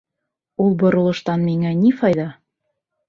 [0.63, 2.29] Ул боролоштан миңә ни файҙа?